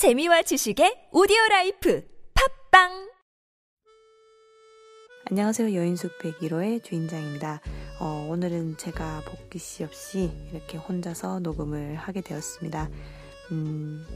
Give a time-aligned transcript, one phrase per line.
[0.00, 2.02] 재미와 지식의 오디오 life
[2.70, 3.10] 팟빵
[5.26, 5.74] 안녕하세요.
[5.74, 7.60] 여인숙 101호의 주인장입니다.
[8.00, 12.88] 어, 오늘은 제가 복귀 씨 없이 이렇게 혼자서 녹음을 하게 되었습니다.
[13.52, 14.06] 음,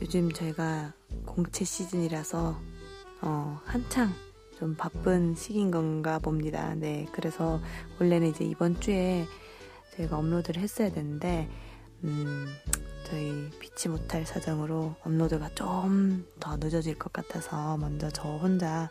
[0.00, 0.94] 요즘 저희가
[1.26, 2.58] 공채 시즌이라서
[3.20, 4.14] 어, 한창
[4.58, 6.74] 좀 바쁜 시기인 건가 봅니다.
[6.74, 7.60] 네, 그래서
[8.00, 9.26] 원래는 이제 이번 주에
[9.94, 11.50] 저희가 업로드를 했어야 되는데
[12.04, 12.46] 음,
[13.10, 18.88] 저희 피치 못할 사정으로 업로드가 좀 더 늦어질 것 같아서 먼저 저 혼자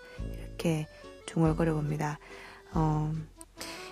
[0.48, 0.88] 이렇게
[1.26, 2.20] 중얼거려 봅니다.
[2.74, 3.14] 어,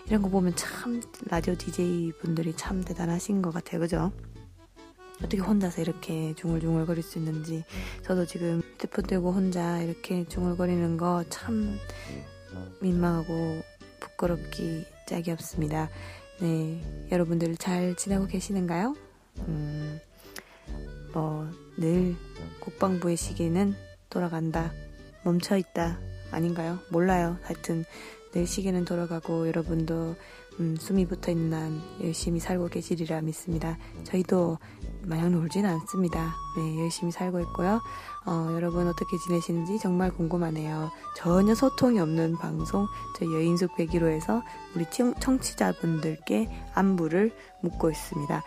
[0.07, 3.79] 이런 거 보면 참 라디오 DJ 분들이 참 대단하신 것 같아요.
[3.79, 4.11] 그죠?
[5.19, 7.63] 어떻게 혼자서 이렇게 중얼중얼거릴 수 있는지
[8.03, 11.79] 저도 지금 휴대폰 들고 혼자 이렇게 중얼거리는 거 참
[12.81, 13.61] 민망하고
[14.01, 15.89] 부끄럽기 짝이 없습니다.
[16.41, 18.95] 네, 여러분들 잘 지내고 계시는가요?
[19.47, 19.99] 음,
[21.13, 21.47] 뭐,
[21.77, 22.15] 늘
[22.59, 23.75] 국방부의 시계는
[24.09, 24.71] 돌아간다.
[25.23, 25.99] 멈춰 있다.
[26.31, 26.79] 아닌가요?
[26.89, 27.37] 몰라요.
[27.43, 27.85] 하여튼,
[28.33, 30.15] 늘 시계는 돌아가고 여러분도
[30.59, 33.77] 음, 숨이 붙어 있는 한 열심히 살고 계시리라 믿습니다.
[34.03, 34.57] 저희도
[35.03, 36.33] 마냥 놀지는 않습니다.
[36.57, 37.81] 네, 열심히 살고 있고요.
[38.25, 40.91] 어, 여러분 어떻게 지내시는지 정말 궁금하네요.
[41.17, 44.41] 전혀 소통이 없는 방송, 저희 여인숙 101호에서
[44.75, 44.85] 우리
[45.19, 48.43] 청취자분들께 안부를 묻고 있습니다.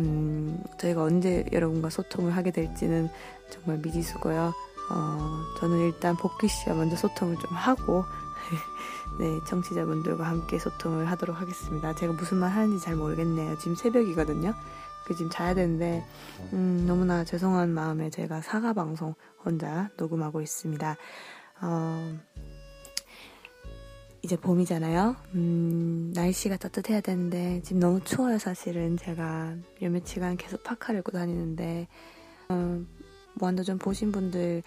[0.00, 3.08] 음, 저희가 언제 여러분과 소통을 하게 될지는
[3.50, 4.52] 정말 미지수고요.
[4.90, 8.04] 어, 저는 일단 복귀 씨와 먼저 소통을 좀 하고,
[9.20, 11.94] 네, 청취자분들과 함께 소통을 하도록 하겠습니다.
[11.94, 13.58] 제가 무슨 말 하는지 잘 모르겠네요.
[13.58, 14.54] 지금 새벽이거든요.
[15.06, 16.04] 그 지금 자야 되는데,
[16.52, 20.96] 음, 너무나 죄송한 마음에 제가 사과 방송 혼자 녹음하고 있습니다.
[21.62, 22.18] 어,
[24.22, 25.16] 이제 봄이잖아요.
[25.34, 28.38] 음, 날씨가 따뜻해야 되는데 지금 너무 추워요.
[28.38, 31.88] 사실은 제가 몇 며칠간 계속 파카를 입고 다니는데
[32.48, 32.84] 어,
[33.34, 34.62] 무한도전 보신 분들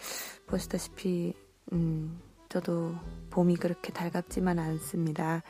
[0.47, 1.33] 보시다시피
[1.71, 2.95] 음, 저도
[3.29, 5.43] 봄이 그렇게 달갑지만 않습니다.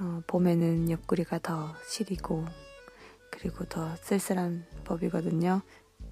[0.00, 2.44] 어, 봄에는 옆구리가 더 시리고
[3.30, 5.62] 그리고 더 쓸쓸한 법이거든요.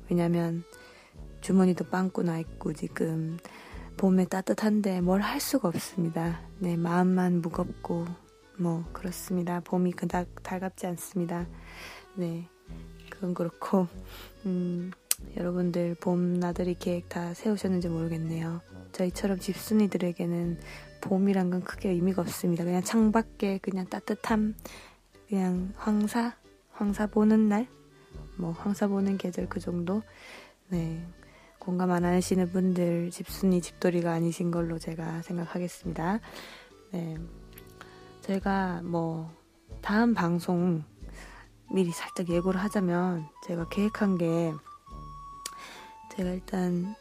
[0.08, 0.62] 왜냐면
[1.40, 3.38] 주머니도 빵꾸 나 있고 지금
[3.96, 6.40] 봄에 따뜻한데 뭘 할 수가 없습니다.
[6.58, 8.06] 네, 마음만 무겁고
[8.58, 9.60] 뭐 그렇습니다.
[9.60, 11.46] 봄이 그닥 달갑지 않습니다.
[12.14, 12.48] 네,
[13.10, 13.86] 그건 그렇고
[14.46, 14.90] 음,
[15.36, 18.60] 여러분들 봄 나들이 계획 다 세우셨는지 모르겠네요.
[18.92, 20.58] 저희처럼 집순이들에게는
[21.00, 22.64] 봄이란 건 크게 의미가 없습니다.
[22.64, 24.54] 그냥 창밖에 그냥 따뜻함,
[25.28, 26.36] 그냥 황사,
[26.72, 27.66] 황사 보는 날,
[28.36, 30.02] 뭐 황사 보는 계절 그 정도.
[30.68, 31.04] 네,
[31.64, 36.20] 공감 안 하시는 분들 집순이 집돌이가 아니신 걸로 제가 생각하겠습니다.
[36.92, 37.16] 네.
[38.20, 39.34] 제가 뭐
[39.80, 40.84] 다음 방송
[41.72, 44.52] 미리 살짝 예고를 하자면 제가 계획한 게
[46.14, 46.94] 제가 일단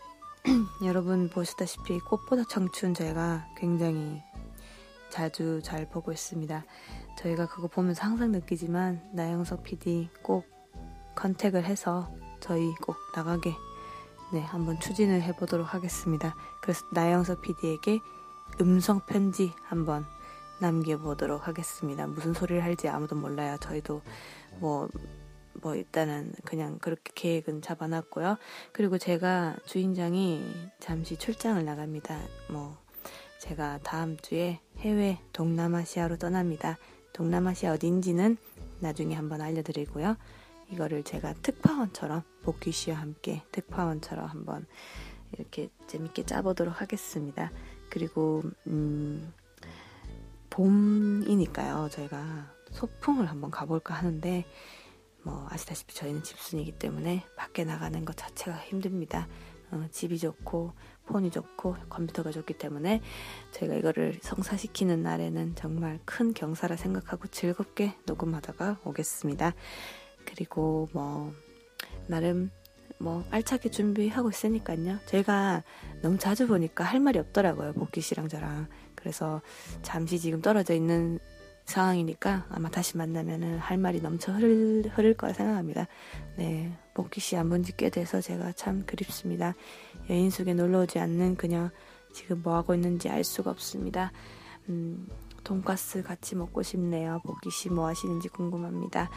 [0.86, 4.22] 여러분 보시다시피 꽃보다 청춘 제가 굉장히
[5.10, 6.64] 자주 잘 보고 있습니다.
[7.18, 10.46] 저희가 그거 보면서 항상 느끼지만 나영석 PD 꼭
[11.16, 12.10] 컨택을 해서
[12.40, 13.54] 저희 꼭 나가게
[14.34, 16.36] 네, 한번 추진을 해보도록 하겠습니다.
[16.60, 18.00] 그래서 나영석 PD에게
[18.62, 20.08] 음성 편지 한번
[20.60, 22.08] 남겨보도록 하겠습니다.
[22.08, 23.58] 무슨 소리를 할지 아무도 몰라요.
[23.62, 24.02] 저희도
[24.60, 24.90] 뭐,
[25.62, 28.38] 뭐 일단은 그냥 그렇게 계획은 잡아놨고요.
[28.72, 30.44] 그리고 제가 주인장이
[30.80, 32.20] 잠시 출장을 나갑니다.
[32.50, 32.76] 뭐,
[33.38, 36.80] 제가 다음 주에 해외 동남아시아로 떠납니다.
[37.14, 38.38] 동남아시아 어딘지는
[38.80, 40.18] 나중에 한번 알려드리고요.
[40.74, 44.66] 이거를 제가 특파원처럼 복귀 씨와 함께 특파원처럼 한번
[45.32, 47.52] 이렇게 재밌게 짜보도록 하겠습니다.
[47.90, 49.34] 그리고 음,
[50.50, 51.90] 봄이니까요.
[51.92, 54.46] 저희가 소풍을 한번 가볼까 하는데
[55.24, 59.28] 뭐 아시다시피 저희는 집순이기 때문에 밖에 나가는 것 자체가 힘듭니다.
[59.72, 60.74] 어, 집이 좋고
[61.06, 63.02] 폰이 좋고 컴퓨터가 좋기 때문에
[63.52, 69.54] 제가 이거를 성사시키는 날에는 정말 큰 경사라 생각하고 즐겁게 녹음하다가 오겠습니다.
[70.26, 71.34] 그리고 뭐
[72.08, 72.52] 나름
[72.98, 74.98] 뭐 알차게 준비하고 있으니까요.
[75.06, 75.64] 제가
[76.02, 77.74] 너무 자주 보니까 할 말이 없더라고요.
[77.74, 78.68] 복귀 씨랑 저랑.
[78.96, 79.42] 그래서
[79.82, 81.20] 잠시 지금 떨어져 있는
[81.66, 85.88] 상황이니까 아마 다시 만나면은 할 말이 넘쳐 흐를, 흐를 거라 생각합니다.
[86.38, 86.72] 네.
[86.94, 89.56] 복귀 씨 안 본 지 꽤 돼서 제가 참 그립습니다.
[90.10, 91.70] 여인 속에 놀러 오지 않는 그냥
[92.14, 94.12] 지금 뭐 하고 있는지 알 수가 없습니다.
[94.70, 95.08] 음,
[95.44, 97.20] 돈가스 같이 먹고 싶네요.
[97.26, 99.10] 복귀 씨 뭐 하시는지 궁금합니다.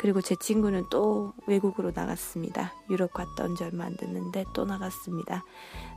[0.00, 2.72] 그리고 제 친구는 또 외국으로 나갔습니다.
[2.88, 5.44] 유럽 온지 얼마 안 됐는데 또 나갔습니다.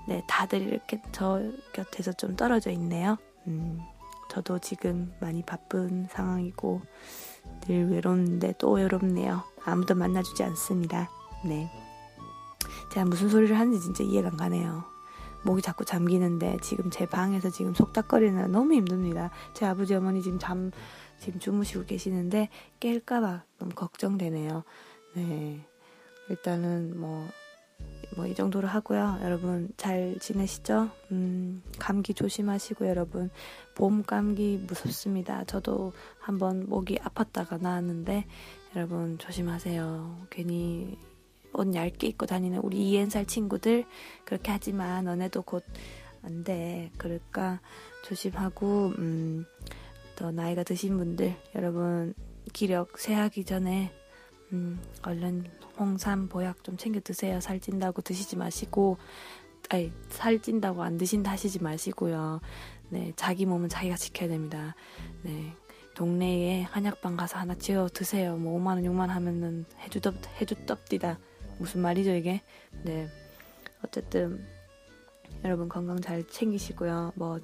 [0.10, 1.40] 네, 다들 이렇게 저
[1.72, 3.16] 곁에서 좀 떨어져 있네요.
[3.48, 3.80] 음,
[4.30, 6.82] 저도 지금 많이 바쁜 상황이고
[7.62, 9.42] 늘 외롭는데 또 외롭네요.
[9.64, 11.10] 아무도 만나주지 않습니다.
[11.46, 11.72] 네.
[12.92, 14.84] 제가 무슨 소리를 하는지 진짜 이해가 안 가네요.
[15.44, 19.30] 목이 자꾸 잠기는데 지금 제 방에서 지금 속닥거리는 너무 힘듭니다.
[19.54, 20.72] 제 아버지 어머니 지금 잠
[21.24, 22.50] 지금 주무시고 계시는데
[22.82, 24.64] 깰까봐 너무 걱정되네요.
[25.16, 25.60] 네.
[26.30, 27.26] 일단은 뭐,
[28.18, 29.20] 뭐 이 정도로 하고요.
[29.22, 30.90] 여러분 잘 지내시죠?
[31.12, 33.30] 음, 감기 조심하시고 여러분
[33.74, 35.46] 봄 감기 무섭습니다.
[35.46, 38.26] 저도 한번 목이 아팠다가 나왔는데
[38.76, 40.28] 여러분 조심하세요.
[40.30, 40.98] 괜히
[41.54, 43.86] 옷 얇게 입고 다니는 우리 이엔살 친구들
[44.26, 45.64] 그렇게 하지마 너네도 곧
[46.24, 46.90] 안 돼.
[46.98, 47.60] 그러니까
[48.06, 49.46] 조심하고 음,
[50.16, 52.14] 더 나이가 드신 분들 여러분
[52.52, 53.92] 기력 세하기 전에
[54.52, 55.46] 음, 얼른
[55.78, 57.40] 홍삼 보약 좀 챙겨 드세요.
[57.40, 58.98] 살찐다고 드시지 마시고
[59.70, 62.42] 아니 살찐다고 안 드신다 하시지 마시고요.
[62.90, 64.76] 네 자기 몸은 자기가 지켜야 됩니다.
[65.24, 65.54] 네
[65.96, 68.38] 동네에 한약방 가서 하나 지어 드세요.
[68.38, 71.20] 뭐 5만 원, 6만 원 하면은 해주덥 해주덥디다.
[71.60, 72.42] 무슨 말이죠 이게?
[72.84, 73.08] 네.
[73.84, 74.46] 어쨌든
[75.44, 77.14] 여러분 건강 잘 챙기시고요.
[77.16, 77.40] 뭐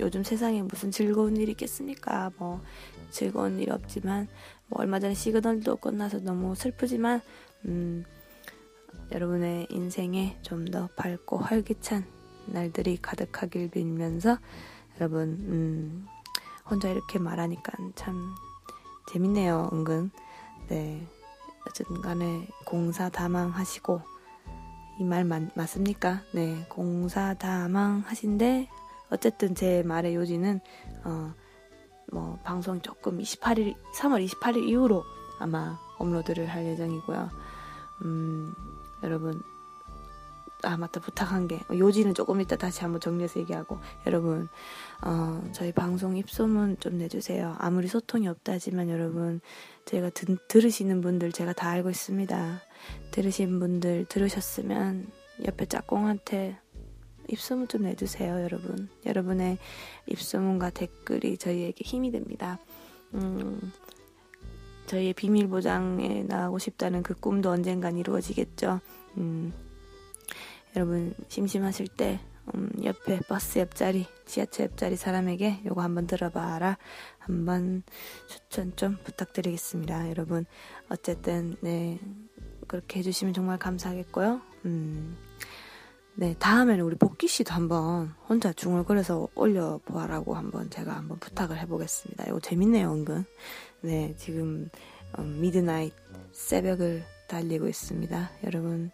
[0.00, 2.30] 요즘 세상에 무슨 즐거운 일이 있겠습니까?
[2.38, 2.60] 뭐
[3.10, 4.26] 즐거운 일 없지만
[4.66, 7.20] 뭐 얼마 전에 시그널도 끝나서 너무 슬프지만
[7.66, 8.04] 음
[9.12, 12.04] 여러분의 인생에 좀 더 밝고 활기찬
[12.46, 14.38] 날들이 가득하길 빌면서
[14.98, 16.06] 여러분 음
[16.68, 18.34] 혼자 이렇게 말하니까 참
[19.12, 20.10] 재밌네요 은근
[20.68, 21.06] 네
[21.68, 24.00] 어쨌든 간에 공사다망 하시고
[25.00, 26.22] 이 말 맞습니까?
[26.34, 28.68] 네, 공사다망 하신데
[29.12, 30.60] 어쨌든 제 말의 요지는
[31.04, 31.34] 어,
[32.10, 35.04] 뭐 방송 조금 28일 3월 28일 이후로
[35.38, 37.30] 아마 업로드를 할 예정이고요.
[38.04, 38.54] 음,
[39.02, 39.42] 여러분
[40.64, 44.48] 아 맞다 부탁한 게 요지는 조금 이따 다시 한번 정리해서 얘기하고 여러분
[45.04, 47.56] 어, 저희 방송 입소문 좀 내주세요.
[47.58, 49.40] 아무리 소통이 없다지만 여러분
[49.84, 52.60] 제가 드, 들으시는 분들 제가 다 알고 있습니다.
[53.10, 55.10] 들으신 분들 들으셨으면
[55.44, 56.61] 옆에 짝꿍한테
[57.28, 58.88] 입소문 좀 내주세요, 여러분.
[59.06, 59.58] 여러분의
[60.06, 62.58] 입소문과 댓글이 저희에게 힘이 됩니다.
[63.14, 63.72] 음,
[64.86, 68.80] 저희의 비밀 보장에 나가고 싶다는 그 꿈도 언젠간 이루어지겠죠.
[69.18, 69.52] 음,
[70.74, 72.20] 여러분 심심하실 때
[72.54, 76.76] 음, 옆에 버스 옆자리, 지하철 옆자리 사람에게 요거 한번 들어봐라.
[77.18, 77.84] 한번
[78.26, 80.10] 추천 좀 부탁드리겠습니다.
[80.10, 80.44] 여러분,
[80.88, 82.00] 어쨌든, 네,
[82.66, 84.40] 그렇게 해주시면 정말 감사하겠고요.
[84.64, 85.16] 음,
[86.14, 92.24] 네, 다음에는 우리 복귀 씨도 한번 혼자 중얼거려서 올려보아라고 한번 제가 한번 부탁을 해보겠습니다.
[92.28, 93.24] 이거 재밌네요, 은근.
[93.80, 94.68] 네, 지금,
[95.18, 95.94] 음, midnight
[96.32, 98.30] 새벽을 달리고 있습니다.
[98.44, 98.90] 여러분,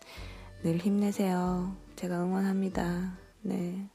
[0.62, 1.76] 늘 힘내세요.
[1.96, 3.18] 제가 응원합니다.
[3.42, 3.88] 네.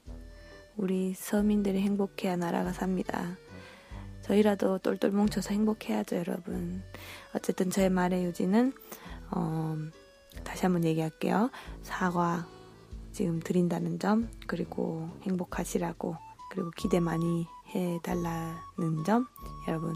[0.76, 3.36] 우리 서민들이 행복해야 나라가 삽니다.
[4.20, 6.82] 저희라도 똘똘 뭉쳐서 행복해야죠, 여러분.
[7.34, 8.74] 어쨌든 저의 말의 요지는,
[9.30, 9.76] 어,
[10.44, 11.50] 다시 한번 얘기할게요.
[11.82, 12.46] 사과
[13.14, 16.16] 지금 드린다는 점, 그리고 행복하시라고,
[16.50, 19.26] 그리고 기대 많이 해달라는 점,
[19.68, 19.94] 여러분.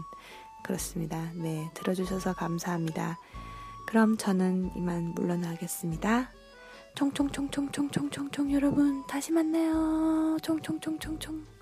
[0.63, 1.31] 그렇습니다.
[1.35, 1.69] 네.
[1.73, 3.17] 들어주셔서 감사합니다.
[3.87, 6.29] 그럼 저는 이만 물러나겠습니다.
[6.95, 10.37] 총총총총총총총총 여러분 다시 만나요.
[10.41, 11.58] 총총총총총